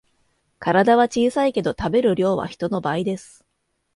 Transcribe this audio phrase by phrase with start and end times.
[0.57, 3.45] 体は小さいけど食べる量は人の倍です